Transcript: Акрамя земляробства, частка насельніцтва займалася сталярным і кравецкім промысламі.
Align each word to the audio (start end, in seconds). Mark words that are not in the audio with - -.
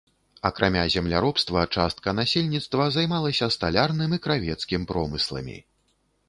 Акрамя 0.49 0.85
земляробства, 0.93 1.61
частка 1.77 2.13
насельніцтва 2.19 2.87
займалася 2.97 3.51
сталярным 3.57 4.17
і 4.19 4.21
кравецкім 4.25 4.89
промысламі. 4.95 5.57